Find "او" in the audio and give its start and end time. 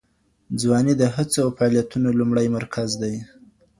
1.45-1.49